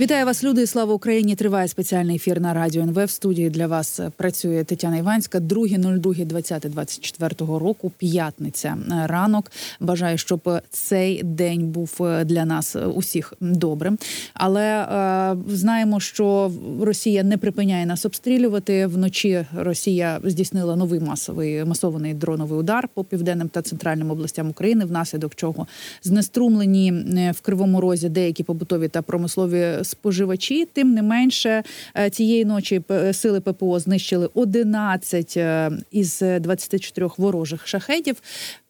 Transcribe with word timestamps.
Вітаю 0.00 0.26
вас, 0.26 0.44
люди. 0.44 0.66
Слава 0.66 0.94
Україні! 0.94 1.34
Триває 1.34 1.68
спеціальний 1.68 2.16
ефір 2.16 2.40
на 2.40 2.54
радіо 2.54 2.82
НВ. 2.82 3.04
В 3.04 3.10
студії 3.10 3.50
для 3.50 3.66
вас 3.66 4.00
працює 4.16 4.64
Тетяна 4.64 4.96
Іванська. 4.96 5.38
2.02.2024 5.38 7.58
року. 7.58 7.92
П'ятниця 7.98 8.76
ранок. 9.06 9.52
Бажаю, 9.80 10.18
щоб 10.18 10.60
цей 10.70 11.22
день 11.22 11.66
був 11.66 12.00
для 12.24 12.44
нас 12.44 12.76
усіх 12.94 13.32
добрим. 13.40 13.98
Але 14.34 14.62
е, 14.62 15.36
знаємо, 15.48 16.00
що 16.00 16.52
Росія 16.80 17.22
не 17.22 17.36
припиняє 17.36 17.86
нас 17.86 18.04
обстрілювати. 18.04 18.86
Вночі 18.86 19.46
Росія 19.56 20.20
здійснила 20.24 20.76
новий 20.76 21.00
масовий 21.00 21.64
масований 21.64 22.14
дроновий 22.14 22.58
удар 22.58 22.88
по 22.94 23.04
південним 23.04 23.48
та 23.48 23.62
центральним 23.62 24.10
областям 24.10 24.50
України, 24.50 24.84
внаслідок 24.84 25.34
чого 25.34 25.66
знеструмлені 26.02 26.92
е, 27.16 27.32
в 27.32 27.40
кривому 27.40 27.80
розі 27.80 28.08
деякі 28.08 28.42
побутові 28.42 28.88
та 28.88 29.02
промислові 29.02 29.83
споживачі. 29.84 30.68
Тим 30.72 30.94
не 30.94 31.02
менше 31.02 31.62
е, 31.96 32.10
цієї 32.10 32.44
ночі 32.44 32.82
сили 33.12 33.40
ППО 33.40 33.78
знищили 33.78 34.28
11 34.34 35.34
е, 35.36 35.70
із 35.90 36.22
24 36.40 37.08
ворожих 37.16 37.66
шахетів. 37.66 38.16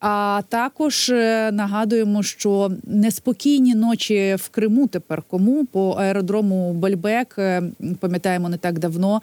А 0.00 0.42
також 0.48 1.10
е, 1.10 1.52
нагадуємо, 1.52 2.22
що 2.22 2.72
неспокійні 2.84 3.74
ночі 3.74 4.36
в 4.38 4.48
Криму 4.48 4.86
тепер 4.86 5.22
кому 5.22 5.64
по 5.64 5.90
аеродрому 5.90 6.72
Бальбек 6.72 7.38
пам'ятаємо 8.00 8.48
не 8.48 8.56
так 8.56 8.78
давно. 8.78 9.22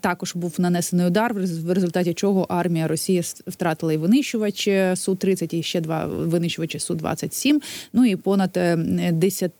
Також 0.00 0.36
був 0.36 0.54
нанесений 0.58 1.06
удар, 1.06 1.34
в 1.34 1.72
результаті 1.72 2.14
чого 2.14 2.46
армія 2.48 2.88
Росії 2.88 3.22
втратила 3.46 3.92
і 3.92 3.96
винищувач 3.96 4.68
су 4.94 5.14
30 5.14 5.54
і 5.54 5.62
ще 5.62 5.80
два 5.80 6.06
винищувачі 6.06 6.78
су 6.78 6.94
27 6.94 7.60
Ну 7.92 8.06
і 8.06 8.16
понад 8.16 8.58
10 9.12 9.52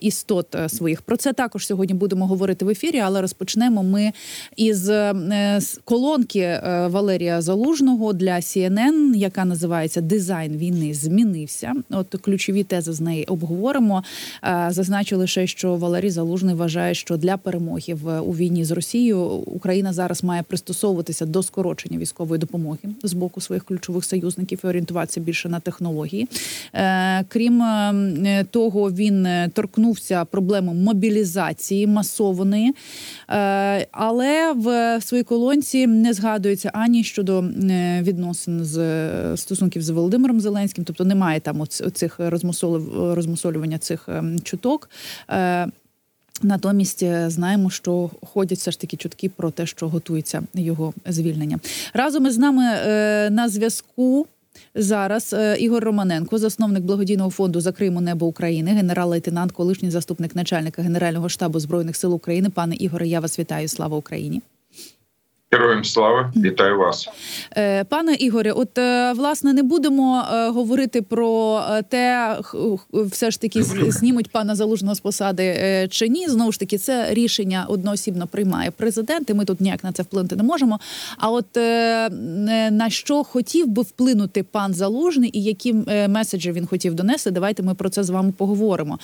істот 0.00 0.56
своїх. 0.86 1.02
Про 1.02 1.16
це 1.16 1.32
також 1.32 1.66
сьогодні 1.66 1.94
будемо 1.94 2.26
говорити 2.26 2.64
в 2.64 2.68
ефірі, 2.68 2.98
але 2.98 3.20
розпочнемо 3.20 3.82
ми 3.82 4.12
із 4.56 4.88
е, 4.88 5.60
колонки 5.84 6.38
е, 6.38 6.88
Валерія 6.90 7.40
Залужного 7.40 8.12
для 8.12 8.36
CNN, 8.36 9.16
яка 9.16 9.44
називається 9.44 10.00
Дизайн 10.00 10.56
війни 10.56 10.94
змінився. 10.94 11.74
От 11.90 12.06
ключові 12.20 12.62
тези 12.62 12.92
з 12.92 13.00
неї 13.00 13.24
обговоримо. 13.24 14.04
Е, 14.44 14.66
зазначу 14.70 15.16
лише, 15.16 15.46
що 15.46 15.76
Валерій 15.76 16.10
Залужний 16.10 16.54
вважає, 16.54 16.94
що 16.94 17.16
для 17.16 17.36
перемоги 17.36 17.96
у 18.26 18.32
війні 18.32 18.64
з 18.64 18.70
Росією 18.70 19.20
Україна 19.46 19.92
зараз 19.92 20.24
має 20.24 20.42
пристосовуватися 20.42 21.26
до 21.26 21.42
скорочення 21.42 21.98
військової 21.98 22.38
допомоги 22.38 22.78
з 23.02 23.12
боку 23.12 23.40
своїх 23.40 23.64
ключових 23.64 24.04
союзників 24.04 24.60
і 24.64 24.66
орієнтуватися 24.66 25.20
більше 25.20 25.48
на 25.48 25.60
технології. 25.60 26.28
Крім 27.28 27.62
того, 28.50 28.90
він 28.90 29.26
торкнувся 29.52 30.24
проблеми 30.24 30.74
мобілізації 30.84 31.86
масованої, 31.86 32.74
е, 33.28 33.86
але 33.92 34.52
в 34.52 35.00
своїй 35.00 35.24
колонці 35.24 35.86
не 35.86 36.12
згадується 36.12 36.70
ані 36.74 37.04
щодо 37.04 37.38
е, 37.40 38.02
відносин 38.02 38.64
з 38.64 39.36
стосунків 39.36 39.82
з 39.82 39.88
Володимиром 39.88 40.40
Зеленським, 40.40 40.84
тобто 40.84 41.04
немає 41.04 41.40
там 41.40 41.60
оцих 41.60 42.20
розмусолювання 42.98 43.78
цих 43.78 44.08
чуток. 44.42 44.90
Е, 45.30 45.66
натомість 46.42 47.04
знаємо, 47.26 47.70
що 47.70 48.10
ходять 48.32 48.58
все 48.58 48.70
ж 48.70 48.80
таки 48.80 48.96
чутки 48.96 49.28
про 49.28 49.50
те, 49.50 49.66
що 49.66 49.88
готується 49.88 50.42
його 50.54 50.94
звільнення. 51.06 51.58
Разом 51.94 52.26
із 52.26 52.38
нами 52.38 52.62
на 53.30 53.48
зв'язку 53.48 54.26
Зараз 54.78 55.32
е, 55.32 55.56
Ігор 55.58 55.84
Романенко, 55.84 56.38
засновник 56.38 56.84
благодійного 56.84 57.30
фонду 57.30 57.60
за 57.60 57.72
Криму 57.72 58.00
Небо 58.00 58.26
України, 58.26 58.70
генерал-лейтенант, 58.70 59.52
колишній 59.52 59.90
заступник 59.90 60.36
начальника 60.36 60.82
Генерального 60.82 61.28
штабу 61.28 61.60
збройних 61.60 61.96
сил 61.96 62.14
України. 62.14 62.50
Пане 62.50 62.74
Ігоре, 62.74 63.08
я 63.08 63.20
вас 63.20 63.38
вітаю. 63.38 63.68
Слава 63.68 63.96
Україні. 63.96 64.42
Героям 65.56 65.84
слава 65.84 66.32
вітаю 66.36 66.78
вас, 66.78 67.08
е, 67.56 67.84
пане 67.84 68.14
Ігоре. 68.14 68.52
От 68.52 68.78
е, 68.78 69.12
власне 69.12 69.52
не 69.52 69.62
будемо 69.62 70.24
е, 70.32 70.48
говорити 70.48 71.02
про 71.02 71.62
те, 71.88 72.36
все 72.92 73.30
ж 73.30 73.40
таки 73.40 73.62
знімуть 73.88 74.30
пана 74.30 74.54
залужного 74.54 74.94
з 74.94 75.00
посади 75.00 75.88
чи 75.90 76.08
ні. 76.08 76.28
Знову 76.28 76.52
ж 76.52 76.58
таки, 76.58 76.78
це 76.78 77.06
рішення 77.10 77.66
одноосібно 77.68 78.26
приймає 78.26 78.70
президент. 78.70 79.30
і 79.30 79.34
Ми 79.34 79.44
тут 79.44 79.60
ніяк 79.60 79.84
на 79.84 79.92
це 79.92 80.02
вплинути 80.02 80.36
не 80.36 80.42
можемо. 80.42 80.80
А 81.18 81.30
от 81.30 81.56
на 82.70 82.86
що 82.90 83.24
хотів 83.24 83.66
би 83.66 83.82
вплинути 83.82 84.42
пан 84.42 84.74
залужний, 84.74 85.30
і 85.32 85.42
які 85.42 85.74
меседжі 86.08 86.52
він 86.52 86.66
хотів 86.66 86.94
донести, 86.94 87.30
давайте 87.30 87.62
ми 87.62 87.74
про 87.74 87.88
це 87.88 88.04
з 88.04 88.10
вами 88.10 88.32
поговоримо. 88.36 88.98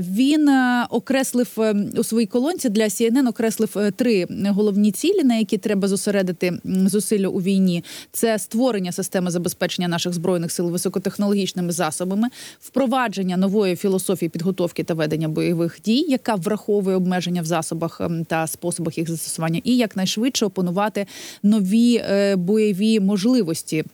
Він 0.00 0.50
окреслив 0.90 1.48
у 1.96 2.04
своїй 2.04 2.26
колонці 2.26 2.68
для 2.68 2.84
CNN 2.84 3.28
окреслив 3.28 3.92
три 3.96 4.26
головні 4.44 4.92
цілі, 4.92 5.24
на 5.24 5.36
які 5.36 5.58
треба 5.58 5.77
зосередити 5.86 6.58
зусилля 6.64 7.28
у 7.28 7.40
війні. 7.40 7.84
Це 8.12 8.38
створення 8.38 8.92
системи 8.92 9.30
забезпечення 9.30 9.88
наших 9.88 10.12
збройних 10.12 10.52
сил 10.52 10.70
високотехнологічними 10.70 11.72
засобами, 11.72 12.28
впровадження 12.60 13.36
нової 13.36 13.76
філософії 13.76 14.28
підготовки 14.28 14.84
та 14.84 14.94
ведення 14.94 15.28
бойових 15.28 15.80
дій, 15.84 16.04
яка 16.08 16.34
враховує 16.34 16.96
обмеження 16.96 17.42
в 17.42 17.44
засобах 17.44 18.00
ем, 18.00 18.24
та 18.24 18.46
способах 18.46 18.98
їх 18.98 19.10
застосування, 19.10 19.60
і 19.64 19.76
якнайшвидше 19.76 20.46
опанувати 20.46 21.06
нові 21.42 21.96
е, 21.96 22.36
бойові 22.36 23.00
можливості 23.00 23.84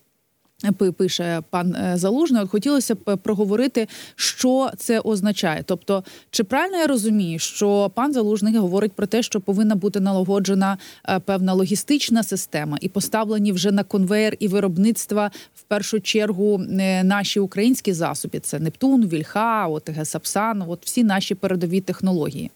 Пише 0.72 1.42
пан 1.50 1.74
е, 1.74 1.96
Залужний, 1.96 2.42
от 2.42 2.50
хотілося 2.50 2.94
б 2.94 3.16
проговорити, 3.16 3.88
що 4.16 4.70
це 4.76 5.00
означає. 5.00 5.62
Тобто, 5.66 6.04
чи 6.30 6.44
правильно 6.44 6.78
я 6.78 6.86
розумію, 6.86 7.38
що 7.38 7.90
пан 7.94 8.12
Залужний 8.12 8.56
говорить 8.56 8.92
про 8.92 9.06
те, 9.06 9.22
що 9.22 9.40
повинна 9.40 9.74
бути 9.74 10.00
налагоджена 10.00 10.78
е, 11.08 11.18
певна 11.18 11.52
логістична 11.52 12.22
система 12.22 12.78
і 12.80 12.88
поставлені 12.88 13.52
вже 13.52 13.72
на 13.72 13.84
конвейер 13.84 14.36
і 14.38 14.48
виробництва 14.48 15.30
в 15.54 15.62
першу 15.62 16.00
чергу 16.00 16.62
е, 16.80 17.04
наші 17.04 17.40
українські 17.40 17.92
засоби: 17.92 18.38
це 18.40 18.58
Нептун, 18.58 19.06
Вільха, 19.06 19.66
ОТГ 19.66 20.06
Сапсан, 20.06 20.64
от 20.68 20.84
всі 20.84 21.04
наші 21.04 21.34
передові 21.34 21.80
технології. 21.80 22.50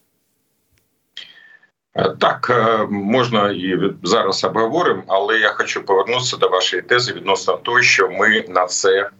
Е, 1.98 2.14
так, 2.18 2.50
е, 2.50 2.86
можна 2.90 3.50
і 3.50 3.78
зараз 4.02 4.44
обговоримо, 4.44 5.02
але 5.06 5.38
я 5.38 5.48
хочу 5.48 5.84
повернутися 5.84 6.36
до 6.36 6.48
вашої 6.48 6.82
тези 6.82 7.12
відносно 7.12 7.56
того, 7.56 7.82
що 7.82 8.08
ми 8.08 8.44
на 8.48 8.66
це, 8.66 9.10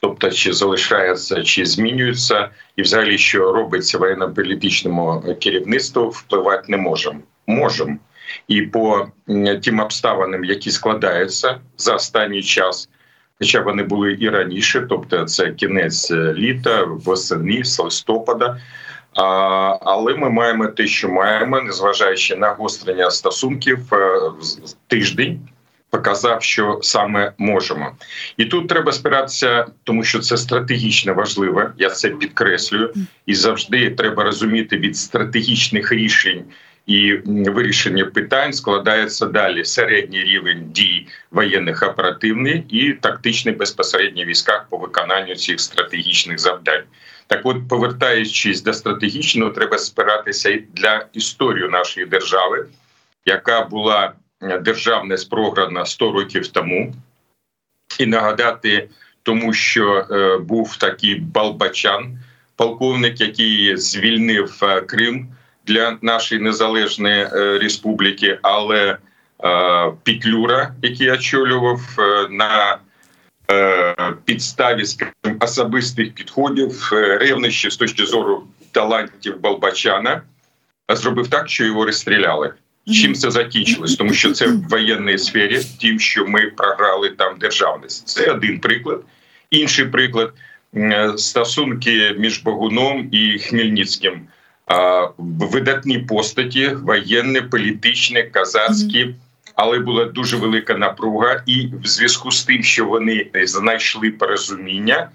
тобто 0.00 0.30
чи 0.30 0.52
залишається, 0.52 1.42
чи 1.42 1.66
змінюється, 1.66 2.48
і 2.76 2.82
взагалі, 2.82 3.18
що 3.18 3.52
робиться 3.52 3.98
воєнно-політичному 3.98 5.36
керівництву, 5.40 6.08
впливати 6.08 6.64
не 6.68 6.76
можемо. 6.76 7.20
Можемо. 7.46 7.96
І 8.48 8.62
по 8.62 9.06
тим 9.64 9.80
обставинам, 9.80 10.44
які 10.44 10.70
складаються 10.70 11.60
за 11.76 11.94
останній 11.94 12.42
час, 12.42 12.88
хоча 13.38 13.60
вони 13.60 13.82
були 13.82 14.16
і 14.20 14.28
раніше, 14.28 14.86
тобто 14.88 15.24
це 15.24 15.50
кінець 15.50 16.10
е, 16.10 16.34
літа, 16.34 16.84
восени, 16.84 17.64
з 17.64 17.78
листопада. 17.78 18.60
Але 19.14 20.14
ми 20.14 20.30
маємо 20.30 20.66
те, 20.66 20.86
що 20.86 21.08
маємо, 21.08 21.60
незважаючи 21.60 22.36
на 22.36 22.50
гострення 22.50 23.10
стосунків 23.10 23.78
е, 23.94 24.20
тиждень. 24.86 25.40
Показав, 25.90 26.42
що 26.42 26.78
саме 26.82 27.32
можемо, 27.38 27.92
і 28.36 28.44
тут 28.44 28.68
треба 28.68 28.92
спиратися, 28.92 29.66
тому 29.84 30.04
що 30.04 30.18
це 30.18 30.36
стратегічно 30.36 31.14
важливо. 31.14 31.64
Я 31.78 31.90
це 31.90 32.08
підкреслюю, 32.08 32.92
і 33.26 33.34
завжди 33.34 33.90
треба 33.90 34.24
розуміти 34.24 34.76
від 34.76 34.96
стратегічних 34.96 35.92
рішень 35.92 36.44
і 36.86 37.14
вирішення 37.26 38.04
питань 38.04 38.52
складається 38.52 39.26
далі 39.26 39.64
середній 39.64 40.24
рівень 40.24 40.70
дій 40.70 41.06
воєнних 41.30 41.82
оперативний 41.82 42.64
і 42.68 42.92
тактичний 42.92 43.54
безпосередньо 43.54 44.24
військах 44.24 44.66
по 44.70 44.76
виконанню 44.76 45.34
цих 45.34 45.60
стратегічних 45.60 46.38
завдань. 46.38 46.82
Так, 47.32 47.40
от, 47.44 47.68
повертаючись 47.68 48.62
до 48.62 48.72
стратегічного, 48.72 49.50
треба 49.50 49.78
спиратися 49.78 50.58
для 50.72 51.06
історії 51.12 51.68
нашої 51.68 52.06
держави, 52.06 52.66
яка 53.26 53.64
була 53.64 54.12
державне 54.60 55.18
спрограна 55.18 55.86
100 55.86 56.12
років 56.12 56.48
тому, 56.48 56.94
і 57.98 58.06
нагадати 58.06 58.88
тому, 59.22 59.52
що 59.52 60.06
е, 60.10 60.38
був 60.38 60.76
такий 60.76 61.14
Балбачан, 61.14 62.18
полковник, 62.56 63.20
який 63.20 63.76
звільнив 63.76 64.58
е, 64.62 64.80
Крим 64.80 65.28
для 65.66 65.98
нашої 66.02 66.40
незалежної 66.40 67.22
е, 67.22 67.58
республіки, 67.58 68.38
але 68.42 68.88
е, 68.88 68.98
Петлюра, 70.02 70.74
який 70.82 71.10
очолював 71.10 71.80
е, 71.98 72.28
на 72.30 72.78
підставі 74.24 74.86
скажімо, 74.86 75.38
особистих 75.40 76.14
підходів, 76.14 76.90
е, 76.92 77.18
ревнощів 77.18 77.72
з 77.72 77.76
точки 77.76 78.06
зору 78.06 78.44
талантів 78.72 79.40
Балбачана, 79.40 80.22
зробив 80.88 81.28
так, 81.28 81.48
що 81.48 81.64
його 81.64 81.84
розстріляли. 81.84 82.54
Чим 82.92 83.14
це 83.14 83.30
закінчилось? 83.30 83.96
Тому 83.96 84.12
що 84.12 84.32
це 84.32 84.46
в 84.46 84.68
воєнній 84.68 85.18
сфері, 85.18 85.60
тим, 85.80 86.00
що 86.00 86.26
ми 86.26 86.40
програли 86.56 87.10
там 87.10 87.38
державність. 87.38 88.08
Це 88.08 88.32
один 88.32 88.58
приклад. 88.58 89.00
Інший 89.50 89.84
приклад 89.84 90.32
стосунки 91.16 92.16
між 92.18 92.42
Богуном 92.42 93.08
і 93.12 93.38
Хмельницьким. 93.38 94.20
видатні 95.28 95.98
постаті, 95.98 96.68
воєнні, 96.68 97.40
політичні, 97.40 98.22
казацькі. 98.22 99.14
Але 99.64 99.78
була 99.78 100.04
дуже 100.04 100.36
велика 100.36 100.74
напруга, 100.74 101.42
і 101.46 101.66
в 101.82 101.86
зв'язку 101.86 102.30
з 102.30 102.44
тим, 102.44 102.62
що 102.62 102.84
вони 102.84 103.30
знайшли 103.34 104.10
порозуміння, 104.10 105.10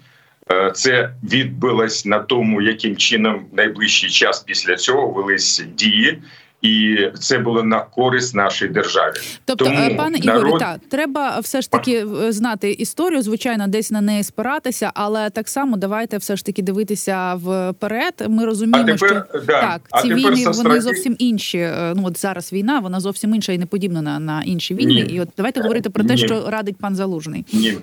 е, 0.50 0.72
це 0.74 1.10
відбилось 1.22 2.06
на 2.06 2.18
тому, 2.18 2.62
яким 2.62 2.96
чином 2.96 3.46
найближчий 3.52 4.10
час 4.10 4.40
після 4.40 4.76
цього 4.76 5.08
велись 5.08 5.64
дії 5.74 6.18
і 6.62 6.98
це 7.20 7.38
було 7.38 7.62
на 7.62 7.80
користь 7.80 8.34
нашій 8.34 8.68
державі. 8.68 9.14
Тобто, 9.44 9.64
Тому 9.64 9.78
е, 9.78 9.94
пане 9.94 10.18
народ... 10.24 10.46
Ігорі, 10.46 10.60
так, 10.60 10.80
треба 10.90 11.38
все 11.38 11.62
ж 11.62 11.70
таки 11.70 12.06
е, 12.22 12.32
знати 12.32 12.70
історію. 12.70 13.22
Звичайно, 13.22 13.68
десь 13.68 13.90
на 13.90 14.00
неї 14.00 14.22
спиратися, 14.22 14.90
але 14.94 15.30
так 15.30 15.48
само 15.48 15.76
давайте 15.76 16.16
все 16.16 16.36
ж 16.36 16.44
таки 16.44 16.62
дивитися 16.62 17.34
вперед. 17.34 18.14
Ми 18.28 18.44
розуміємо, 18.44 18.92
тепер, 18.92 19.26
що 19.30 19.40
да. 19.40 19.60
так 19.60 19.80
а 19.90 20.02
ці 20.02 20.14
війни 20.14 20.44
вони 20.44 20.54
страті... 20.54 20.80
зовсім 20.80 21.16
інші. 21.18 21.58
Е, 21.58 21.92
ну 21.96 22.06
от 22.06 22.20
зараз 22.20 22.52
війна, 22.52 22.78
вона 22.78 23.00
зовсім 23.00 23.34
інша 23.34 23.52
і 23.52 23.58
не 23.58 23.66
подібна 23.66 24.02
на, 24.02 24.18
на 24.18 24.42
інші 24.42 24.74
війни. 24.74 24.94
Ні. 24.94 25.00
І 25.00 25.20
от 25.20 25.28
давайте 25.36 25.60
говорити 25.60 25.90
про 25.90 26.04
те, 26.04 26.14
Ні. 26.14 26.18
що 26.18 26.50
радить 26.50 26.76
пан 26.76 26.94
Залужний. 26.94 27.44
Ні. 27.52 27.74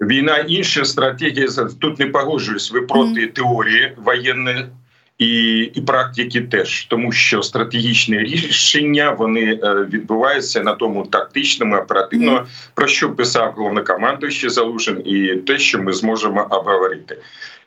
Війна 0.00 0.38
інша 0.38 0.84
стратегія 0.84 1.48
тут 1.80 1.98
не 1.98 2.06
погоджуюсь. 2.06 2.72
Ви 2.72 2.82
проти 2.82 3.20
mm. 3.20 3.32
теорії 3.32 3.92
воєнної 4.04 4.66
і 5.18 5.60
і 5.74 5.80
практики 5.80 6.40
теж, 6.40 6.84
тому 6.84 7.12
що 7.12 7.42
стратегічні 7.42 8.18
рішення 8.18 9.10
вони 9.10 9.60
е, 9.62 9.74
відбуваються 9.92 10.62
на 10.62 10.74
тому 10.74 11.06
тактичному, 11.06 11.76
оперативному, 11.76 12.40
про 12.74 12.86
що 12.86 13.10
писав 13.10 13.52
головнокомандуючий 13.56 14.50
Залужин, 14.50 15.02
і 15.04 15.36
те, 15.36 15.58
що 15.58 15.82
ми 15.82 15.92
зможемо 15.92 16.46
обговорити. 16.50 17.18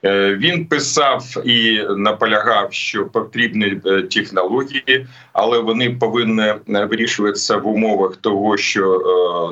Е, 0.05 0.35
він 0.35 0.65
писав 0.65 1.23
і 1.45 1.81
наполягав, 1.97 2.73
що 2.73 3.05
потрібні 3.05 3.81
е, 3.85 4.01
технології, 4.01 5.07
але 5.33 5.59
вони 5.59 5.89
повинні 5.89 6.53
вирішуватися 6.67 7.57
в 7.57 7.67
умовах 7.67 8.15
того, 8.15 8.57
що 8.57 9.03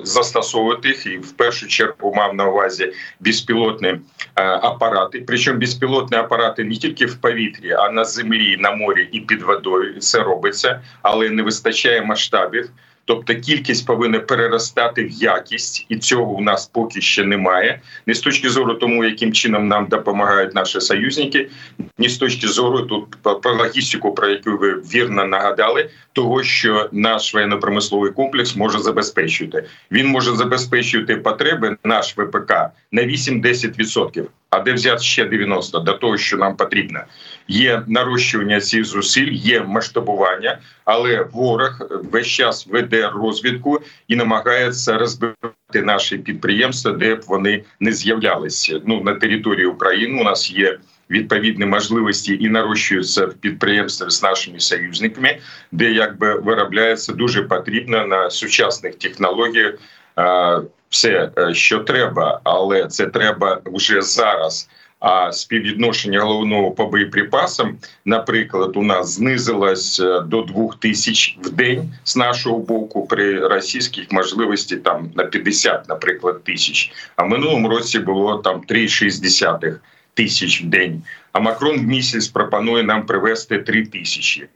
застосовувати 0.03 0.87
їх, 0.87 1.05
і 1.05 1.17
в 1.17 1.31
першу 1.31 1.67
чергу 1.67 2.13
мав 2.15 2.35
на 2.35 2.45
увазі 2.45 2.93
безпілотні 3.19 3.95
апарати. 4.35 5.23
Причому 5.27 5.59
безпілотні 5.59 6.17
апарати 6.17 6.63
не 6.63 6.75
тільки 6.75 7.05
в 7.05 7.15
повітрі, 7.15 7.71
а 7.71 7.84
на 7.89 8.05
землі, 8.05 8.57
на 8.59 8.71
морі 8.71 9.09
і 9.11 9.19
під 9.19 9.41
водою 9.41 9.99
це 9.99 10.23
робиться, 10.23 10.81
але 11.01 11.29
не 11.29 11.43
вистачає 11.43 12.01
масштабів. 12.01 12.69
Тобто 13.07 13.35
кількість 13.35 13.85
повинна 13.85 14.19
переростати 14.19 15.03
в 15.03 15.11
якість, 15.11 15.85
і 15.89 15.97
цього 15.97 16.31
у 16.31 16.41
нас 16.41 16.67
поки 16.67 17.01
ще 17.01 17.23
немає. 17.23 17.81
Не 18.05 18.13
з 18.13 18.19
точки 18.19 18.49
зору 18.49 18.73
тому, 18.73 19.05
яким 19.05 19.33
чином 19.33 19.67
нам 19.67 19.87
допомагають 19.87 20.55
наші 20.55 20.81
союзники, 20.81 21.49
ні 21.97 22.09
з 22.09 22.17
точки 22.17 22.47
зору 22.47 22.81
тут 22.81 23.17
про 23.41 23.55
логістику, 23.55 24.13
про 24.13 24.27
яку 24.27 24.57
ви 24.57 24.73
вірно 24.73 25.25
нагадали, 25.25 25.89
того 26.13 26.43
що 26.43 26.89
наш 26.91 27.35
воєнно-промисловий 27.35 28.11
комплекс 28.11 28.55
може 28.55 28.79
забезпечувати. 28.79 29.67
Він 29.91 30.07
може 30.07 30.35
забезпечувати 30.35 31.15
потреби 31.15 31.77
наш 31.83 32.17
ВПК 32.17 32.53
на 32.91 33.01
8-10%. 33.01 34.25
А 34.55 34.59
де 34.59 34.73
взяти 34.73 35.03
ще 35.03 35.25
90 35.25 35.79
до 35.79 35.93
того, 35.93 36.17
що 36.17 36.37
нам 36.37 36.55
потрібно? 36.55 36.99
Є 37.47 37.81
нарощування 37.87 38.61
цих 38.61 38.85
зусиль, 38.85 39.31
є 39.31 39.61
масштабування, 39.61 40.57
але 40.85 41.27
ворог 41.33 41.79
весь 42.11 42.27
час 42.27 42.67
веде 42.67 43.09
розвідку 43.15 43.79
і 44.07 44.15
намагається 44.15 44.97
розбивати 44.97 45.81
наші 45.83 46.17
підприємства, 46.17 46.91
де 46.91 47.15
б 47.15 47.21
вони 47.27 47.63
не 47.79 47.91
з'являлися. 47.91 48.81
Ну 48.85 49.03
на 49.03 49.13
території 49.13 49.65
України 49.65 50.21
у 50.21 50.23
нас 50.23 50.51
є. 50.51 50.77
Відповідні 51.09 51.65
можливості 51.65 52.37
і 52.41 52.49
нарощуються 52.49 53.25
в 53.25 53.33
підприємствах 53.33 54.11
з 54.11 54.23
нашими 54.23 54.59
союзниками, 54.59 55.37
де 55.71 55.91
якби 55.91 56.39
виробляється 56.39 57.13
дуже 57.13 57.43
потрібно 57.43 58.05
на 58.05 58.29
сучасних 58.29 58.95
технологіях 58.95 59.73
все, 60.95 61.31
е, 61.37 61.53
що 61.53 61.79
треба, 61.79 62.39
але 62.43 62.87
це 62.87 63.05
треба 63.05 63.61
вже 63.65 64.01
зараз. 64.01 64.69
А 64.99 65.31
співвідношення 65.31 66.21
головного 66.21 66.71
по 66.71 66.85
боєприпасам, 66.85 67.77
наприклад, 68.05 68.77
у 68.77 68.83
нас 68.83 69.09
знизилось 69.09 69.99
е, 69.99 70.19
до 70.19 70.41
двох 70.41 70.79
тисяч 70.79 71.37
в 71.43 71.49
день 71.49 71.93
з 72.03 72.15
нашого 72.15 72.59
боку 72.59 73.07
при 73.07 73.47
російських 73.47 74.11
можливості 74.11 74.77
там 74.77 75.11
на 75.15 75.23
50, 75.23 75.89
наприклад, 75.89 76.43
тисяч. 76.43 76.91
А 77.15 77.23
в 77.23 77.29
минулому 77.29 77.69
році 77.69 77.99
було 77.99 78.37
там 78.37 78.61
3,6 78.69 79.75
тисяч 80.13 80.63
в 80.63 80.65
день. 80.65 81.03
А 81.31 81.39
Макрон 81.39 81.79
в 81.79 81.83
місяць 81.83 82.27
пропонує 82.27 82.83
нам 82.83 83.05
привезти 83.05 83.59
3 83.59 83.85
тисячі. 83.85 84.47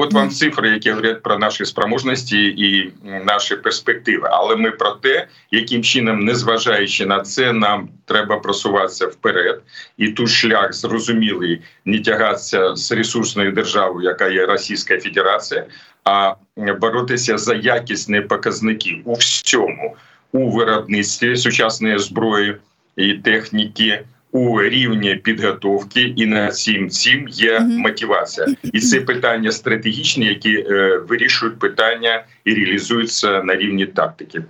От 0.00 0.12
вам 0.12 0.30
цифри, 0.30 0.70
які 0.70 0.90
говорять 0.90 1.22
про 1.22 1.38
наші 1.38 1.64
спроможності 1.64 2.44
і 2.44 2.92
наші 3.24 3.56
перспективи. 3.56 4.28
Але 4.32 4.56
ми 4.56 4.70
про 4.70 4.90
те, 4.90 5.26
яким 5.50 5.82
чином, 5.82 6.20
незважаючи 6.20 7.06
на 7.06 7.20
це, 7.20 7.52
нам 7.52 7.88
треба 8.04 8.38
просуватися 8.38 9.06
вперед, 9.06 9.62
і 9.96 10.08
тут 10.08 10.28
шлях 10.28 10.72
зрозумілий 10.72 11.60
не 11.84 12.00
тягатися 12.00 12.76
з 12.76 12.92
ресурсною 12.92 13.52
державою, 13.52 14.08
яка 14.08 14.28
є 14.28 14.46
Російська 14.46 14.98
Федерація, 14.98 15.66
а 16.04 16.34
боротися 16.56 17.38
за 17.38 17.54
якісні 17.54 18.20
показники 18.20 19.02
у 19.04 19.14
всьому. 19.14 19.96
У 20.32 20.50
виробництві 20.50 21.36
сучасної 21.36 21.98
зброї 21.98 22.56
і 22.96 23.14
техніки 23.14 24.04
у 24.38 24.62
рівні 24.62 25.14
підготовки, 25.14 26.00
і 26.16 26.26
на 26.26 26.48
цим 26.48 26.90
цим 26.90 27.28
є 27.28 27.60
мотивація, 27.60 28.46
і 28.62 28.80
це 28.80 29.00
питання 29.00 29.52
стратегічні, 29.52 30.26
які 30.26 30.54
е, 30.56 30.98
вирішують 31.08 31.58
питання 31.58 32.24
і 32.44 32.54
реалізуються 32.54 33.42
на 33.42 33.56
рівні 33.56 33.86
тактики. 33.86 34.42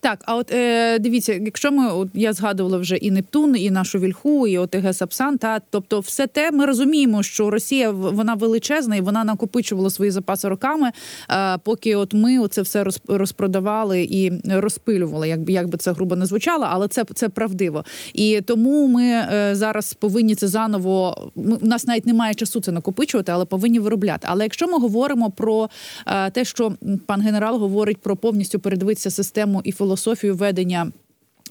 Так, 0.00 0.18
а 0.24 0.36
от 0.36 0.52
е, 0.52 0.98
дивіться, 0.98 1.32
якщо 1.32 1.72
ми 1.72 1.92
от 1.92 2.08
я 2.14 2.32
згадувала 2.32 2.78
вже 2.78 2.96
і 2.96 3.10
Нептун, 3.10 3.56
і 3.56 3.70
нашу 3.70 3.98
вільху, 3.98 4.46
і 4.46 4.58
ОТГ 4.58 4.94
Сапсан, 4.94 5.38
та 5.38 5.60
тобто, 5.70 6.00
все 6.00 6.26
те 6.26 6.50
ми 6.50 6.66
розуміємо, 6.66 7.22
що 7.22 7.50
Росія 7.50 7.90
вона 7.90 8.34
величезна 8.34 8.96
і 8.96 9.00
вона 9.00 9.24
накопичувала 9.24 9.90
свої 9.90 10.10
запаси 10.10 10.48
роками, 10.48 10.90
е, 11.30 11.58
поки 11.58 11.96
от 11.96 12.14
ми 12.14 12.48
це 12.48 12.62
все 12.62 12.84
розпродавали 13.08 14.02
і 14.02 14.32
розпилювали, 14.50 15.28
як 15.28 15.40
як 15.48 15.68
би 15.68 15.78
це 15.78 15.92
грубо 15.92 16.16
не 16.16 16.26
звучало, 16.26 16.66
але 16.68 16.88
це 16.88 17.04
це 17.14 17.28
правдиво. 17.28 17.84
І 18.14 18.40
тому 18.40 18.86
ми 18.86 19.04
е, 19.04 19.50
зараз 19.52 19.94
повинні 19.94 20.34
це 20.34 20.48
заново. 20.48 21.30
У 21.34 21.66
нас 21.66 21.86
навіть 21.86 22.06
немає 22.06 22.34
часу 22.34 22.60
це 22.60 22.72
накопичувати, 22.72 23.32
але 23.32 23.44
повинні 23.44 23.78
виробляти. 23.78 24.26
Але 24.30 24.44
якщо 24.44 24.66
ми 24.66 24.78
говоримо 24.78 25.30
про 25.30 25.70
е, 26.06 26.30
те, 26.30 26.44
що 26.44 26.72
пан 27.06 27.20
генерал 27.20 27.58
говорить 27.58 27.96
про 27.96 28.16
повністю 28.16 28.60
передивитися 28.60 29.10
систему 29.10 29.60
і 29.64 29.72
філософію 29.72 30.34
ведення 30.34 30.92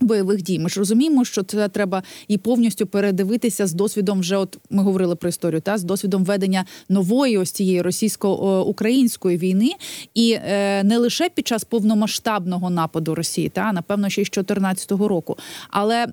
Бойових 0.01 0.41
дій 0.41 0.59
ми 0.59 0.69
ж 0.69 0.79
розуміємо, 0.79 1.25
що 1.25 1.43
це 1.43 1.69
треба 1.69 2.03
і 2.27 2.37
повністю 2.37 2.87
передивитися 2.87 3.67
з 3.67 3.73
досвідом. 3.73 4.19
Вже 4.19 4.37
от 4.37 4.57
ми 4.69 4.83
говорили 4.83 5.15
про 5.15 5.29
історію, 5.29 5.61
та 5.61 5.77
з 5.77 5.83
досвідом 5.83 6.23
ведення 6.23 6.65
нової 6.89 7.37
ось 7.37 7.51
цієї 7.51 7.81
російсько-української 7.81 9.37
війни, 9.37 9.71
і 10.13 10.31
е, 10.31 10.83
не 10.83 10.97
лише 10.97 11.29
під 11.29 11.47
час 11.47 11.63
повномасштабного 11.63 12.69
нападу 12.69 13.15
Росії, 13.15 13.49
та 13.49 13.73
напевно 13.73 14.09
ще 14.09 14.21
й 14.21 14.25
з 14.25 14.29
2014 14.29 14.91
року. 14.91 15.37
Але 15.69 16.07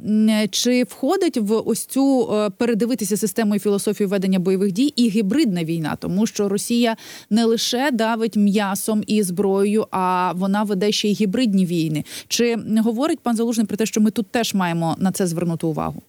чи 0.51 0.83
входить 0.83 1.37
в 1.37 1.55
ось 1.55 1.87
цю 1.87 2.33
е, 2.33 2.51
передивитися 2.51 3.17
систему 3.17 3.55
і 3.55 3.59
філософію 3.59 4.09
ведення 4.09 4.39
бойових 4.39 4.73
дій 4.73 4.93
і 4.97 5.09
гібридна 5.09 5.65
війна, 5.65 5.97
тому 6.01 6.27
що 6.27 6.49
Росія 6.49 6.97
не 7.31 7.45
лише 7.45 7.91
давить 7.91 8.37
м'ясом 8.37 9.03
і 9.07 9.23
зброєю, 9.23 9.87
а 9.91 10.33
вона 10.37 10.63
веде 10.63 10.93
ще 10.93 11.09
й 11.09 11.13
гібридні 11.13 11.67
війни. 11.67 12.05
Чи 12.29 12.57
говорить 12.79 13.21
пан 13.21 13.37
Залужний 13.37 13.67
про 13.71 13.77
те, 13.77 13.87
що 13.87 14.01
ми 14.01 14.11
тут 14.11 14.33
теж 14.33 14.55
маємо 14.55 14.97
на 14.99 15.13
це 15.13 15.27
звернути 15.27 15.67
увагу. 15.67 16.03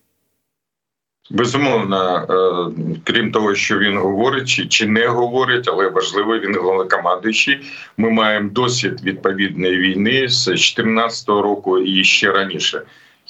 Безумовно, 1.29 2.27
е, 2.29 2.99
крім 3.03 3.31
того, 3.31 3.55
що 3.55 3.79
він 3.79 3.97
говорить 3.97 4.49
чи 4.49 4.65
чи 4.65 4.87
не 4.87 5.07
говорить, 5.07 5.67
але 5.67 5.89
важливо, 5.89 6.39
він 6.39 6.55
головнокомандуючий. 6.55 7.59
Ми 7.97 8.09
маємо 8.09 8.49
досвід 8.49 9.01
відповідної 9.03 9.77
війни 9.77 10.27
з 10.27 10.45
2014 10.45 11.41
року 11.41 11.79
і 11.79 12.03
ще 12.03 12.31
раніше. 12.31 12.81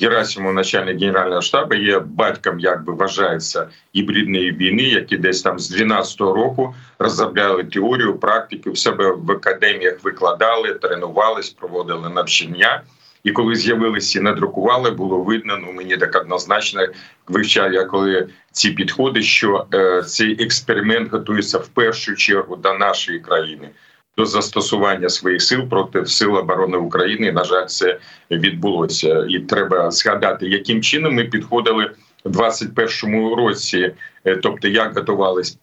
Герасимов, 0.02 0.54
начальник 0.54 1.00
генерального 1.00 1.42
штабу, 1.42 1.76
є 1.76 2.00
батьком, 2.00 2.60
як 2.60 2.84
би 2.84 2.94
вважається, 2.94 3.68
гібридної 3.96 4.52
війни, 4.52 4.84
які 4.84 5.18
десь 5.18 5.42
там 5.42 5.60
з 5.60 5.70
12 5.70 6.22
року 6.22 6.76
розробляли 7.00 7.64
теорію, 7.64 8.18
практику 8.18 8.72
в 8.72 8.78
себе 8.78 9.12
в 9.12 9.32
академіях 9.32 10.04
викладали, 10.04 10.74
тренувались, 10.74 11.50
проводили 11.50 12.10
навчання. 12.10 12.82
І 13.24 13.32
коли 13.32 13.56
з'явилися 13.56 14.22
надрукували, 14.22 14.92
було 14.92 15.22
видно. 15.22 15.58
Ну 15.58 15.72
мені 15.72 15.98
так 15.98 16.16
однозначно 16.16 16.88
вивчав 17.28 17.74
я 17.74 17.86
коли 17.86 18.28
ці 18.52 18.72
підходи, 18.72 19.22
що 19.22 19.66
е, 19.74 20.04
цей 20.04 20.44
експеримент 20.44 21.12
готується 21.12 21.58
в 21.58 21.68
першу 21.68 22.16
чергу 22.16 22.56
до 22.56 22.74
нашої 22.74 23.20
країни. 23.20 23.70
До 24.18 24.26
застосування 24.26 25.10
своїх 25.10 25.42
сил 25.42 25.70
проти 25.70 26.06
сил 26.06 26.36
оборони 26.36 26.78
України, 26.78 27.32
на 27.32 27.44
жаль, 27.44 27.66
це 27.66 28.00
відбулося, 28.32 29.26
і 29.30 29.40
треба 29.40 29.92
згадати, 29.92 30.48
яким 30.48 30.82
чином 30.82 31.16
ми 31.16 31.24
підходили 31.24 31.92
у 32.24 32.30
21-му 32.30 33.36
році, 33.36 33.92
е, 34.26 34.36
тобто 34.36 34.68
як 34.68 34.96
готувались 34.96 35.58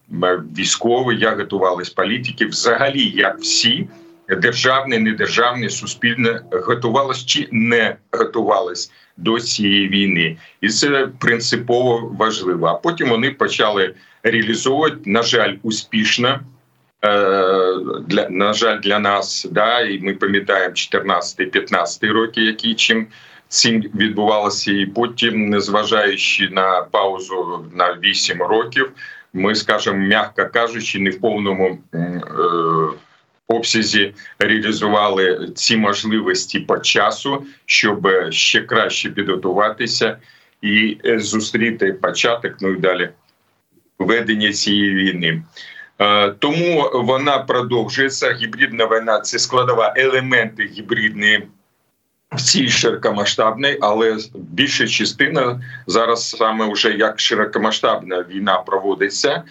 військові, 0.59 1.19
як 1.19 1.39
готувались 1.39 1.91
політики, 1.91 2.47
взагалі 2.47 3.13
як 3.15 3.39
всі 3.39 3.89
державне, 4.37 4.99
недержавне, 4.99 5.69
суспільне 5.69 6.41
готувалось 6.51 7.27
чи 7.27 7.49
не 7.53 7.97
готувалось 8.13 8.93
до 9.17 9.41
цієї 9.41 9.89
війни, 9.89 10.37
і 10.61 10.69
це 10.69 11.09
принципово 11.19 12.15
важливо. 12.19 12.67
А 12.67 12.75
потім 12.75 13.09
вони 13.09 13.31
почали 13.31 13.95
реалізовувати, 14.23 14.97
на 15.05 15.23
жаль, 15.23 15.55
успішно. 15.63 16.41
Е, 17.05 17.75
для 18.07 18.29
на 18.29 18.53
жаль, 18.53 18.81
для 18.81 18.99
нас 18.99 19.47
да, 19.51 19.81
і 19.81 20.01
ми 20.01 20.15
пам'ятаємо 20.15 20.75
14-15 20.75 22.13
роки, 22.13 22.41
які 22.41 22.75
чим 22.75 23.07
цим 23.49 23.83
відбувалося, 23.95 24.73
і 24.73 24.87
потім, 24.87 25.49
незважаючи 25.49 26.49
на 26.49 26.83
паузу 26.83 27.67
на 27.75 27.95
8 28.03 28.43
років, 28.43 28.91
ми 29.33 29.55
скажемо, 29.55 29.99
м'яко 29.99 30.49
кажучи, 30.53 30.99
не 30.99 31.11
в 31.11 31.21
повному 31.21 31.79
е, 31.95 32.21
обсязі 33.49 34.15
реалізували 34.39 35.51
ці 35.55 35.77
можливості 35.77 36.61
по 36.61 36.79
часу, 36.79 37.47
щоб 37.67 38.09
ще 38.31 38.61
краще 38.61 39.11
підготуватися 39.11 40.19
і 40.63 40.99
е, 41.05 41.19
зустріти 41.19 41.93
початок. 41.93 42.53
Ну 42.61 42.71
і 42.71 42.77
далі 42.77 43.11
ведення 43.99 44.53
цієї 44.53 44.95
війни. 44.95 45.43
Е, 45.99 46.31
тому 46.31 46.91
вона 46.95 47.39
продовжується. 47.39 48.33
Гібридна 48.33 48.87
війна 48.87 49.21
це 49.21 49.39
складова 49.39 49.95
елементи 49.97 50.65
гібридної 50.65 51.49
всі 52.37 52.69
широкомасштабної, 52.69 53.79
але 53.81 54.19
більша 54.35 54.87
частина 54.87 55.61
зараз 55.87 56.31
саме 56.31 56.73
вже 56.73 56.93
як 56.93 57.21
широкомасштабна 57.21 58.25
війна 58.31 58.59
проводиться. 58.59 59.43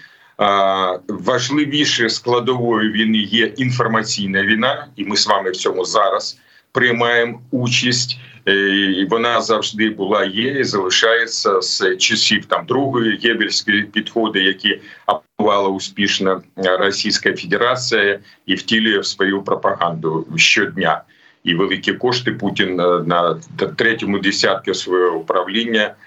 Важливіше 1.08 2.10
складовою 2.10 2.91
війни 2.91 3.17
є 3.17 3.46
інформаційна 3.46 4.44
війна, 4.44 4.88
і 4.96 5.06
ми 5.06 5.17
з 5.17 5.27
вами 5.27 5.51
в 5.51 5.56
цьому 5.56 5.86
зараз 5.86 6.39
приймаємо 6.72 7.41
участь. 7.51 8.17
Е, 8.48 8.53
і 8.75 9.06
Вона 9.06 9.41
завжди 9.41 9.89
була, 9.89 10.25
є 10.25 10.60
і 10.60 10.63
залишається 10.63 11.62
з 11.62 11.96
часів 11.96 12.46
там 12.46 12.65
другої 12.65 13.20
єбельської 13.22 13.84
підходи, 13.84 14.44
які 14.44 14.79
апувала 15.06 15.70
успішно 15.70 16.41
Російська 16.56 17.34
Федерація 17.34 18.20
і 18.46 18.56
втілює 18.56 19.00
в 19.00 19.06
свою 19.06 19.41
пропаганду 19.41 20.27
щодня. 20.36 21.01
І 21.44 21.56
великі 21.56 21.94
кошти 21.94 22.32
Путін 22.32 22.79
е, 22.79 23.03
на 23.06 23.39
третьому 23.75 24.20
десятку 24.20 24.74
свого 24.74 25.17
управління 25.17 25.96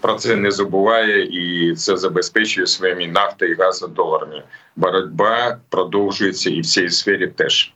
про 0.00 0.14
це 0.14 0.36
не 0.36 0.50
забуває 0.50 1.24
і 1.24 1.74
це 1.74 1.96
забезпечує 1.96 2.66
своїми 2.66 3.06
нафта 3.06 3.46
і 3.46 3.54
газодоларами. 3.54 4.42
Боротьба 4.76 5.58
продовжується 5.68 6.50
і 6.50 6.60
в 6.60 6.66
цій 6.66 6.88
сфері 6.88 7.26
теж. 7.36 7.72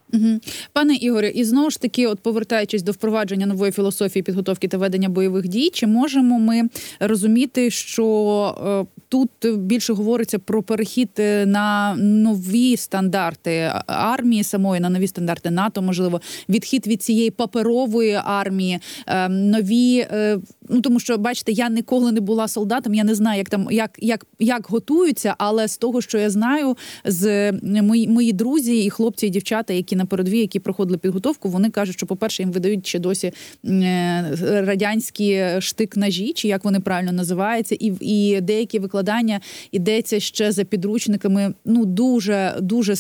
Пане 0.72 0.94
Ігоре, 0.94 1.28
і 1.28 1.44
знову 1.44 1.70
ж 1.70 1.80
таки, 1.80 2.06
от 2.06 2.20
повертаючись 2.20 2.82
до 2.82 2.92
впровадження 2.92 3.46
нової 3.46 3.72
філософії 3.72 4.22
підготовки 4.22 4.68
та 4.68 4.78
ведення 4.78 5.08
бойових 5.08 5.48
дій, 5.48 5.70
чи 5.70 5.86
можемо 5.86 6.38
ми 6.38 6.62
розуміти, 7.00 7.70
що 7.70 8.86
е, 8.86 9.00
тут 9.08 9.30
більше 9.58 9.92
говориться 9.92 10.38
про 10.38 10.62
перехід 10.62 11.10
е, 11.18 11.46
на 11.46 11.94
нові 11.98 12.76
стандарти 12.76 13.72
армії 13.86 14.44
самої, 14.44 14.80
на 14.80 14.90
нові 14.90 15.06
стандарти 15.06 15.50
НАТО, 15.50 15.82
можливо, 15.82 16.20
відхід 16.48 16.86
від 16.86 17.02
цієї 17.02 17.30
паперової 17.30 18.20
армії, 18.24 18.78
е, 19.06 19.28
нові, 19.28 20.06
е, 20.12 20.38
ну 20.70 20.80
тому 20.80 21.00
що 21.00 21.18
бачите, 21.18 21.52
я 21.52 21.68
ніколи 21.68 22.12
не 22.12 22.20
була 22.20 22.48
солдатом. 22.48 22.94
Я 22.94 23.04
не 23.04 23.14
знаю, 23.14 23.38
як 23.38 23.48
там 23.48 23.68
як 23.70 23.98
як, 23.98 24.26
як 24.38 24.66
готуються, 24.66 25.34
але 25.38 25.68
з 25.68 25.78
того, 25.78 26.00
що 26.00 26.18
я 26.18 26.30
знаю, 26.30 26.76
з 27.04 27.52
мої 27.62 28.08
мої 28.08 28.32
друзі 28.32 28.84
і 28.84 28.90
хлопці, 28.90 29.26
і 29.26 29.30
дівчата, 29.30 29.72
які 29.72 29.96
на 29.96 30.06
передовій, 30.06 30.40
які 30.40 30.60
проходили 30.60 30.98
підготовку, 30.98 31.48
вони 31.48 31.70
кажуть, 31.70 31.96
що, 31.96 32.06
по-перше, 32.06 32.42
їм 32.42 32.52
видають 32.52 32.86
ще 32.86 32.98
досі 32.98 33.32
е, 33.64 34.36
радянські 34.66 35.34
штик-ножі, 35.58 36.32
чи 36.32 36.48
як 36.48 36.64
вони 36.64 36.80
правильно 36.80 37.12
називаються, 37.12 37.76
і 37.80 37.92
і 38.00 38.40
деякі 38.40 38.78
викладання 38.78 39.40
йдеться 39.72 40.20
ще 40.20 40.52
за 40.52 40.64
підручниками. 40.64 41.54
Ну 41.64 41.84
дуже 41.84 42.56
дуже 42.60 42.94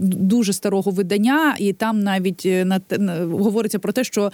дуже 0.00 0.52
старого 0.52 0.90
видання, 0.90 1.56
і 1.58 1.72
там 1.72 2.02
навіть 2.02 2.46
е, 2.46 2.64
на 2.64 2.80
говориться 3.26 3.78
про 3.78 3.92
те, 3.92 4.04
що 4.04 4.32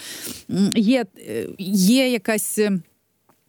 є, 0.75 1.05
е, 1.29 1.47
є 1.59 2.09
якась. 2.09 2.59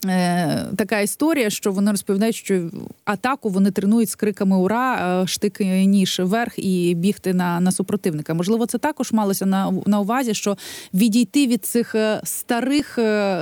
Е, 0.05 0.65
така 0.77 0.99
історія, 0.99 1.49
що 1.49 1.71
вони 1.71 1.91
розповідають, 1.91 2.35
що 2.35 2.69
атаку 3.05 3.49
вони 3.49 3.71
тренують 3.71 4.09
з 4.09 4.15
криками 4.15 4.57
Ура, 4.57 5.21
е, 5.23 5.27
штик 5.27 5.59
ніж 5.59 6.19
вверх 6.19 6.53
і 6.59 6.93
бігти 6.95 7.33
на 7.33 7.59
на 7.59 7.71
супротивника. 7.71 8.33
Можливо, 8.33 8.65
це 8.65 8.77
також 8.77 9.11
малося 9.11 9.45
на 9.45 9.73
на 9.85 9.99
увазі, 9.99 10.33
що 10.33 10.57
відійти 10.93 11.47
від 11.47 11.65
цих 11.65 11.95
е, 11.95 12.21
старих 12.23 12.99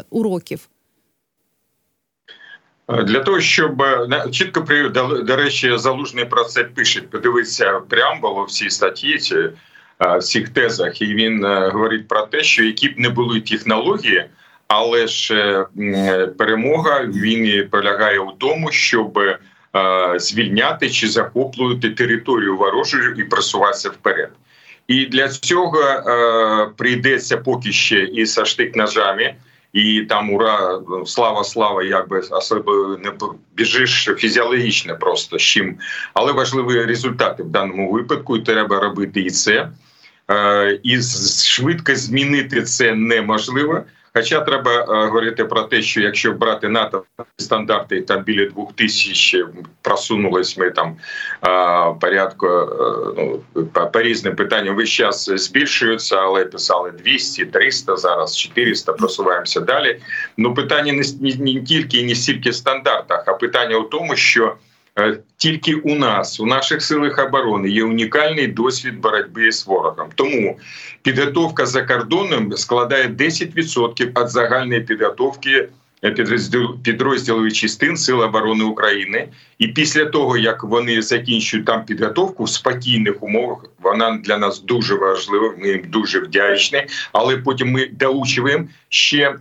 уроків. 0.09 0.69
Для 3.03 3.19
того 3.19 3.39
щоб 3.39 3.83
чітко 4.31 4.63
при 4.63 4.89
до 5.23 5.35
речі, 5.35 5.77
залужний 5.77 6.25
про 6.25 6.43
це 6.43 6.63
пише. 6.63 7.01
Подивиться 7.01 7.79
преамбулу 7.89 8.43
в 8.43 8.51
цій 8.51 8.69
статті 8.69 9.19
чи 9.19 9.51
в 9.99 10.19
цих 10.19 10.49
тезах, 10.49 11.01
і 11.01 11.05
він 11.05 11.45
говорить 11.45 12.07
про 12.07 12.21
те, 12.21 12.43
що 12.43 12.63
які 12.63 12.89
б 12.89 12.99
не 12.99 13.09
були 13.09 13.41
технології 13.41 14.25
але 14.67 15.07
ж 15.07 15.35
е, 15.79 16.27
перемога 16.27 17.05
він 17.05 17.69
полягає 17.69 18.19
у 18.19 18.31
тому, 18.31 18.71
щоб 18.71 19.19
е, 19.19 19.39
звільняти 20.17 20.89
чи 20.89 21.07
захоплювати 21.07 21.89
територію 21.89 22.57
ворожу 22.57 22.97
і 22.97 23.23
просуватися 23.23 23.89
вперед. 23.89 24.29
І 24.87 25.05
для 25.05 25.29
цього 25.29 25.83
е, 25.83 26.69
прийдеться 26.77 27.37
поки 27.37 27.71
ще 27.71 28.03
і 28.03 28.25
со 28.25 28.45
штик 28.45 28.75
ножами, 28.75 29.35
і 29.73 30.01
там 30.01 30.33
ура, 30.33 30.79
слава, 31.05 31.43
слава, 31.43 31.83
якби 31.83 32.19
особливо 32.19 32.97
не 32.97 33.11
біжиш 33.55 34.09
фізіологічно 34.17 34.97
просто 34.97 35.37
з 35.37 35.41
чим, 35.41 35.77
але 36.13 36.31
важливі 36.31 36.85
результати 36.85 37.43
в 37.43 37.49
даному 37.49 37.91
випадку. 37.91 38.37
і 38.37 38.41
Треба 38.41 38.79
робити 38.79 39.21
і 39.21 39.29
це. 39.29 39.69
І 40.83 41.01
швидко 41.43 41.95
змінити 41.95 42.61
це 42.61 42.95
неможливо. 42.95 43.83
Хоча 44.17 44.41
треба 44.41 44.71
е, 44.71 44.85
говорити 44.87 45.45
про 45.45 45.61
те, 45.61 45.81
що 45.81 46.01
якщо 46.01 46.31
брати 46.31 46.69
НАТО 46.69 47.03
стандарти, 47.37 48.01
там 48.01 48.23
біля 48.23 48.45
двох 48.45 48.73
тисяч 48.73 49.35
просунулись 49.81 50.57
ми 50.57 50.71
там 50.71 50.95
е, 51.43 51.95
порядку 52.01 52.47
е, 52.47 52.65
ну, 53.17 53.41
по, 53.91 54.01
різним 54.01 54.35
питанням 54.35 54.75
весь 54.75 54.89
час 54.89 55.29
збільшуються, 55.29 56.17
але 56.17 56.45
писали 56.45 56.91
200, 56.91 57.45
300, 57.45 57.95
зараз 57.97 58.37
400, 58.37 58.93
просуваємося 58.93 59.59
далі. 59.59 59.99
Ну 60.37 60.53
питання 60.53 60.93
не, 60.93 61.03
не, 61.21 61.53
не 61.53 61.61
тільки 61.61 61.97
і 61.97 62.05
не 62.05 62.15
стільки 62.15 62.49
в 62.49 62.55
стандартах, 62.55 63.23
а 63.27 63.33
питання 63.33 63.77
у 63.77 63.83
тому, 63.83 64.15
що 64.15 64.55
тільки 65.37 65.75
у 65.75 65.95
нас, 65.95 66.39
у 66.39 66.45
наших 66.45 66.81
силах 66.81 67.25
оборони, 67.27 67.69
є 67.69 67.83
унікальний 67.83 68.47
досвід 68.47 68.99
боротьби 68.99 69.51
з 69.51 69.67
ворогом. 69.67 70.07
Тому 70.15 70.59
підготовка 71.01 71.65
за 71.65 71.81
кордоном 71.81 72.57
складає 72.57 73.07
10% 73.07 74.23
від 74.23 74.29
загальної 74.29 74.81
підготовки 74.81 75.69
підрозділів 76.83 77.53
частин 77.53 77.97
Сил 77.97 78.21
оборони 78.21 78.63
України. 78.63 79.27
І 79.59 79.67
після 79.67 80.05
того 80.05 80.37
як 80.37 80.63
вони 80.63 81.01
закінчують 81.01 81.65
там 81.65 81.85
підготовку 81.85 82.43
в 82.43 82.49
спокійних 82.49 83.23
умовах, 83.23 83.65
вона 83.81 84.17
для 84.23 84.37
нас 84.37 84.61
дуже 84.61 84.95
важлива. 84.95 85.53
Ми 85.57 85.67
їм 85.67 85.83
дуже 85.87 86.19
вдячні. 86.19 86.85
Але 87.13 87.37
потім 87.37 87.71
ми 87.71 87.85
доучуємо 87.85 88.67
ще 88.89 89.21
е, 89.21 89.35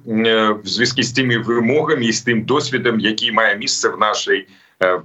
в 0.64 0.66
зв'язку 0.66 1.02
з 1.02 1.12
тими 1.12 1.38
вимогами 1.38 2.04
і 2.04 2.12
з 2.12 2.22
тим 2.22 2.42
досвідом, 2.42 3.00
який 3.00 3.32
має 3.32 3.56
місце 3.56 3.88
в 3.88 3.98
нашій. 3.98 4.46
Е, 4.82 5.00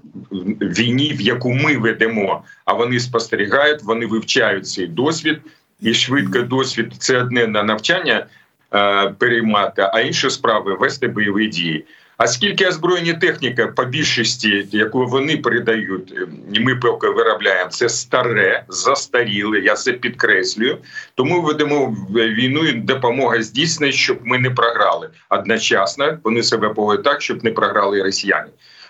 війні, 0.62 1.14
в 1.14 1.22
яку 1.22 1.54
ми 1.54 1.78
ведемо, 1.78 2.44
а 2.66 2.74
вони 2.74 3.00
спостерігають, 3.00 3.84
вони 3.84 4.06
вивчають 4.06 4.68
цей 4.68 4.88
досвід, 4.88 5.40
і 5.82 5.94
швидко 5.94 6.42
досвід 6.42 6.94
це 6.98 7.18
одне 7.18 7.48
на 7.48 7.64
навчання 7.64 8.26
е, 8.74 9.10
переймати, 9.10 9.90
а 9.94 10.00
інші 10.00 10.30
справи 10.30 10.76
вести 10.76 11.08
бойові 11.08 11.48
дії. 11.48 11.86
А 12.18 12.28
скільки 12.28 12.68
озброєння 12.68 13.14
техніка 13.14 13.68
по 13.68 13.86
більшості, 13.86 14.68
яку 14.72 15.06
вони 15.06 15.38
передають, 15.38 16.14
е, 16.18 16.28
і 16.54 16.60
ми 16.60 16.76
поки 16.76 17.10
виробляємо, 17.10 17.70
це 17.70 17.90
старе, 17.90 18.64
застаріле. 18.70 19.60
Я 19.60 19.74
це 19.74 19.94
підкреслюю. 19.94 20.78
Тому 21.16 21.42
ведемо 21.42 21.96
війну 22.10 22.66
і 22.66 22.74
допомога 22.74 23.44
здійснена, 23.44 23.92
щоб 23.92 24.20
ми 24.24 24.40
не 24.40 24.50
програли 24.50 25.10
одночасно. 25.30 26.18
Вони 26.24 26.44
себе 26.44 26.70
поводять 26.70 27.04
так, 27.04 27.22
щоб 27.22 27.44
не 27.44 27.52
програли 27.52 28.04
росіяни. 28.04 28.50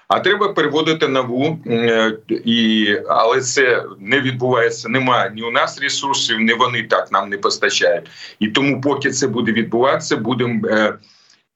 А 0.09 0.19
треба 0.19 0.53
переводити 0.53 1.07
нову 1.07 1.59
е, 1.67 2.17
і 2.45 2.87
але 3.09 3.41
це 3.41 3.85
не 3.99 4.21
відбувається. 4.21 4.89
Немає 4.89 5.31
ні 5.35 5.41
у 5.41 5.51
нас 5.51 5.81
ресурсів, 5.81 6.39
ні 6.39 6.53
вони 6.53 6.83
так 6.83 7.11
нам 7.11 7.29
не 7.29 7.37
постачають. 7.37 8.09
І 8.39 8.47
тому, 8.47 8.81
поки 8.81 9.11
це 9.11 9.27
буде 9.27 9.51
відбуватися, 9.51 10.17
будемо. 10.17 10.67
Е, 10.67 10.93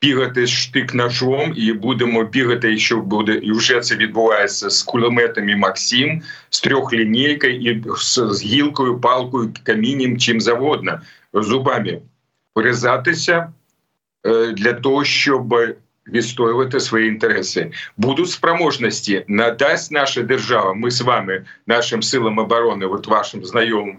бігати 0.01 0.45
з 0.45 0.49
штик-ножом 0.49 1.53
і 1.55 1.73
будемо 1.73 2.23
бігати, 2.23 2.69
якщо 2.69 2.97
буде 2.97 3.33
і 3.33 3.51
вже 3.51 3.79
це 3.79 3.95
відбувається 3.95 4.69
з 4.69 4.83
кулеметами 4.83 5.55
Максим, 5.55 6.21
з 6.49 6.61
трьохлінійкою 6.61 7.61
і 7.61 7.83
з 7.95 8.43
гілкою, 8.43 8.99
палкою, 8.99 9.53
камінням, 9.63 10.17
чим 10.17 10.41
завгодно, 10.41 11.01
зубами 11.33 12.01
вирізатися 12.55 13.53
для 14.53 14.73
того, 14.73 15.03
щоб 15.03 15.55
відстоювати 16.07 16.79
свої 16.79 17.07
інтереси. 17.07 17.71
Будуть 17.97 18.29
спроможності, 18.29 19.25
надасть 19.27 19.91
наша 19.91 20.21
держава. 20.21 20.73
Ми 20.73 20.91
з 20.91 21.01
вами, 21.01 21.45
нашим 21.67 22.03
силам 22.03 22.37
оборони, 22.37 22.85
от 22.85 23.07
вашим 23.07 23.45
знайомим 23.45 23.97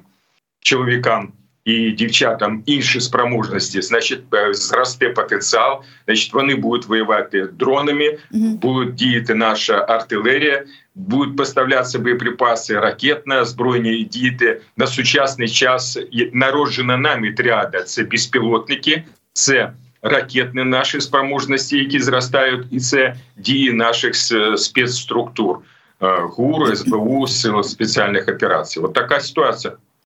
чоловікам 0.60 1.32
і 1.64 1.90
дівчатам 1.90 2.62
інші 2.66 3.00
спроможності, 3.00 3.82
значить, 3.82 4.20
зросте 4.50 5.08
потенціал. 5.08 5.82
Значить, 6.06 6.34
вони 6.34 6.54
будуть 6.54 6.86
воювати 6.86 7.42
дронами, 7.42 8.18
угу. 8.32 8.48
будуть 8.48 8.94
діяти 8.94 9.34
наша 9.34 9.86
артилерія, 9.88 10.64
будуть 10.94 11.36
поставлятися 11.36 11.98
боєприпаси 11.98 12.80
ракетне 12.80 13.44
збройні 13.44 14.04
діяти 14.04 14.60
на 14.76 14.86
сучасний 14.86 15.48
час. 15.48 15.98
Народжена 16.32 16.96
нами 16.96 17.32
тріада– 17.32 17.82
це 17.82 18.04
безпілотники, 18.04 19.02
це 19.32 19.72
ракетні 20.04 20.64
наші 20.64 21.00
спроможності, 21.00 21.78
які 21.78 22.00
зростають, 22.00 22.66
і 22.70 22.80
це 22.80 23.14
дії 23.36 23.72
наших 23.72 24.14
спецструктур 24.56 25.58
ГУР, 26.00 26.76
СБУ, 26.76 27.26
сил 27.26 27.62
спеціальних 27.62 28.28
операцій. 28.28 28.80
От 28.80 28.92
така 28.92 29.20
ситуація. 29.20 29.72